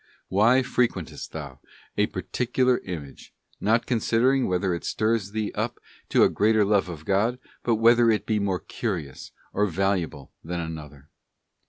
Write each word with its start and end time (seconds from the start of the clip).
Why 0.29 0.63
fre 0.63 0.85
quentest 0.85 1.29
thou 1.31 1.59
a 1.95 2.07
particular 2.07 2.79
image, 2.79 3.35
not 3.59 3.85
considering 3.85 4.47
whether 4.47 4.73
it 4.73 4.83
stirs 4.83 5.29
thee 5.29 5.51
up 5.53 5.79
to 6.09 6.23
a 6.23 6.27
greater 6.29 6.65
love 6.65 6.89
of 6.89 7.05
God, 7.05 7.37
but 7.61 7.75
whether 7.75 8.09
it 8.09 8.25
be 8.25 8.39
more 8.39 8.59
curious 8.61 9.29
or 9.53 9.67
valuable 9.67 10.31
than 10.43 10.59
another? 10.59 11.09